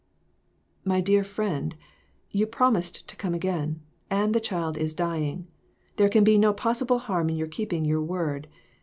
"My 0.83 0.99
dear 0.99 1.23
friend, 1.23 1.75
you 2.31 2.47
promised 2.47 3.07
to 3.07 3.15
come 3.15 3.35
again, 3.35 3.81
and 4.09 4.33
the 4.33 4.39
child 4.39 4.75
is 4.75 4.95
dying! 4.95 5.45
There 5.97 6.09
can 6.09 6.23
be 6.23 6.39
no 6.39 6.55
possi 6.55 6.87
ble 6.87 6.97
harm 6.97 7.29
in 7.29 7.35
your 7.37 7.47
keeping 7.47 7.85
your 7.85 8.01
word. 8.01 8.47